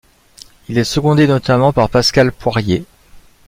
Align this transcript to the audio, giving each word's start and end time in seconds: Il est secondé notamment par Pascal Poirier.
Il 0.67 0.79
est 0.79 0.83
secondé 0.83 1.27
notamment 1.27 1.73
par 1.73 1.87
Pascal 1.87 2.31
Poirier. 2.31 2.85